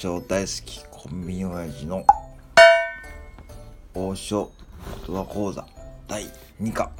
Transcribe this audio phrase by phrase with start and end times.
[0.00, 2.04] 将大好きコンビニ親父の
[3.94, 4.50] 王将
[5.06, 5.66] 言葉講座
[6.08, 6.24] 第
[6.60, 6.90] 2課。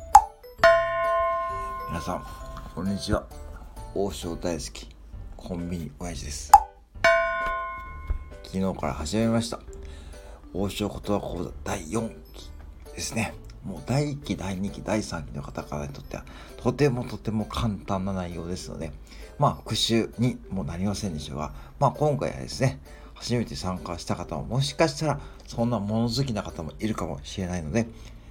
[1.89, 2.25] 皆さん
[2.75, 3.27] こんにちは。
[3.95, 4.89] 王将大好き
[5.37, 6.53] コンビニ親父です。
[8.45, 9.61] 昨日から始めました。
[10.53, 12.51] 王将言葉講座第4期
[12.95, 13.35] ですね。
[13.65, 16.25] もう第1期第2期第3期の方々にとっては
[16.59, 18.93] とてもとても簡単な内容ですので
[19.39, 22.81] まあ復習にもなりませんでしょうがまあ今回はですね
[23.15, 27.87] 初めて参加した方ももしかしたらそんな物好きな方もいるかもしれないので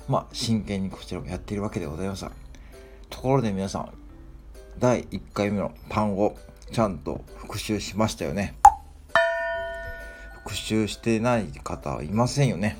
[0.07, 2.25] まあ真剣にこちらもやっているわけでございます
[3.09, 3.89] ところで皆さん
[4.79, 6.35] 第1回目の単語
[6.71, 8.55] ちゃんと復習しましたよね。
[10.43, 12.77] 復習してない方はいませんよね。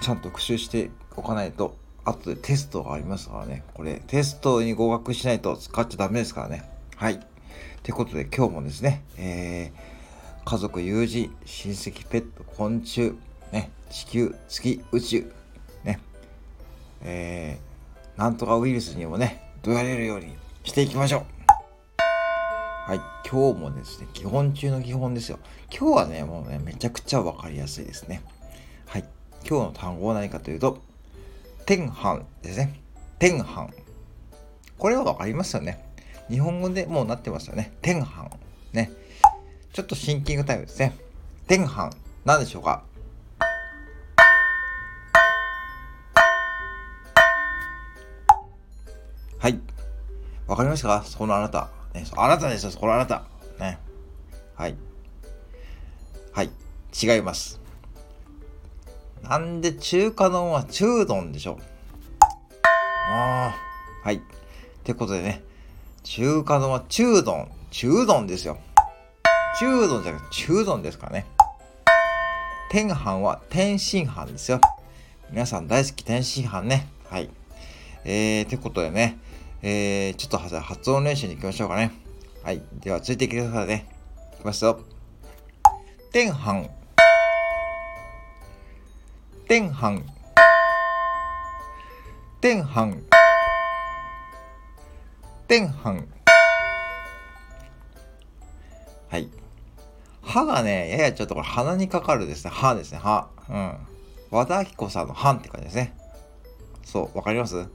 [0.00, 7.20] ちゃんと復習しておかないと後でテストがありますからねこれテストに合格しないと使っちゃダメですからねはい
[7.82, 13.14] ということで今日もですね、えー、家族友人親戚ペット昆虫
[13.52, 15.32] ね地球月宇宙
[15.84, 16.00] ね
[17.02, 21.36] えー、なんとかウイルスにもねどやれるようにしていきましょう
[22.86, 23.00] はい。
[23.28, 25.40] 今日もですね、基本中の基本ですよ。
[25.76, 28.22] 今日はね、もうね、めちゃくちゃわかりやすいですね。
[28.86, 29.04] はい。
[29.48, 30.82] 今日の単語は何かというと、
[31.66, 32.80] 天飯ですね。
[33.20, 33.68] 天飯。
[34.76, 35.84] これはわかりますよね。
[36.28, 37.72] 日本語でもうなってますよね。
[37.80, 38.28] 天飯。
[38.72, 38.90] ね。
[39.72, 40.96] ちょっとシンキングタイムですね。
[41.46, 41.90] 天飯。
[42.24, 42.82] 何でしょうか？
[49.38, 49.60] はい。
[50.48, 51.04] わかりましたか？
[51.04, 51.68] そのあなた。
[51.94, 53.22] ね、あなたですよ、そのあなた。
[53.60, 53.78] ね。
[54.56, 54.74] はい。
[56.32, 56.50] はい。
[57.00, 57.60] 違います。
[59.28, 61.58] なんで中華丼は中丼でしょ
[63.08, 63.54] ああ。
[64.04, 64.16] はい。
[64.16, 64.20] っ
[64.84, 65.42] てことでね、
[66.04, 67.48] 中華丼は中丼。
[67.72, 68.58] 中丼ですよ。
[69.58, 71.26] 中丼じゃなくて中丼ですかね。
[72.70, 74.60] 天飯は天津飯ですよ。
[75.30, 76.88] 皆さん大好き天津飯ね。
[77.10, 77.28] はい。
[78.04, 79.18] えー、てことでね、
[79.62, 81.92] えー、ちょっと発音練習に行きましょうかね。
[82.44, 82.62] はい。
[82.80, 83.88] では、ついてきてくださいね。
[84.34, 84.80] いきますよ。
[86.12, 86.70] 天飯。
[89.48, 90.02] 天飯。
[92.40, 92.96] 天飯。
[95.46, 96.04] 天飯。
[99.08, 99.30] はい。
[100.20, 102.50] 歯がね、ややちょっとこれ鼻にかかるですね。
[102.50, 102.98] 歯ですね。
[102.98, 103.28] 歯。
[103.48, 103.76] うん。
[104.32, 105.96] 和田アキ子さんの歯って感じですね。
[106.84, 107.68] そう、わかります？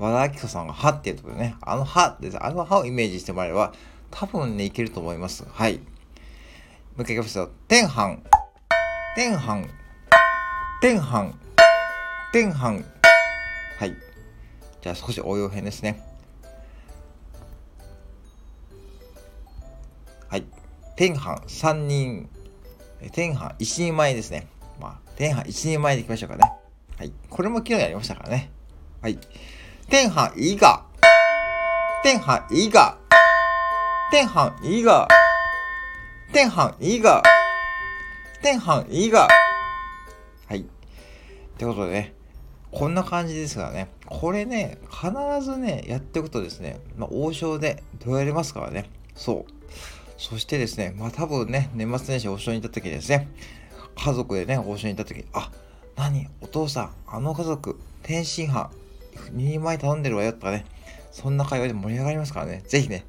[0.00, 2.44] 和田アキ子さんが歯っていうところね、あの歯です。
[2.44, 3.72] あの歯をイメージしてもらえば、
[4.10, 5.46] 多分ね、いけると思います。
[5.48, 5.74] はい。
[5.76, 5.82] も
[6.98, 7.50] う一回いきますよ。
[7.68, 8.18] 天飯。
[9.14, 9.68] 天飯。
[10.80, 11.32] 天飯。
[12.32, 12.84] 天飯。
[13.80, 13.96] はい。
[14.80, 16.00] じゃあ少し応用編ですね。
[20.28, 20.44] はい。
[20.94, 22.28] 天飯3人。
[23.10, 24.46] 天飯1人前ですね。
[24.80, 26.42] まあ、天飯1人前でいきましょうかね。
[26.96, 27.12] はい。
[27.28, 28.52] これも昨日やりましたからね。
[29.02, 29.18] はい。
[29.88, 30.84] 天飯以下。
[32.04, 32.96] 天飯以下。
[34.12, 35.08] 天飯以下。
[36.32, 37.22] 天飯以下。
[38.40, 39.47] 天飯以下。
[41.58, 42.14] ってことでね、
[42.70, 43.88] こんな感じですからね。
[44.06, 45.10] これね、必
[45.44, 48.88] ずね、やっておくとですね、まあ、王将でどうやれますからね。
[49.16, 49.52] そう。
[50.16, 53.26] そしてですね、まあ多分ね、年末年始王将に行った時ですね、
[53.96, 55.50] 家族でね、王将に行った時、あ、
[55.96, 56.28] 何？
[56.40, 58.70] お父さん、あの家族、天津飯、
[59.32, 60.64] 2人前頼んでるわよとかね、
[61.10, 63.04] そんな会話で盛り上がりますからね、ぜひね、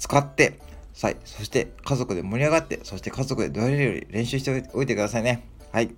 [0.00, 0.58] 使って、
[1.00, 5.46] はい、そして家族で盛り上がって、そして家族でどうやれるより練習しておいてくださいね。
[5.70, 5.94] はい。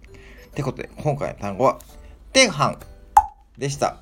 [0.54, 1.80] ってことで、今回の単語は、
[2.32, 2.78] 天飯
[3.58, 3.96] でした。